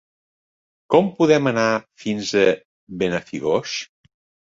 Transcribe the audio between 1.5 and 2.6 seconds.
anar fins a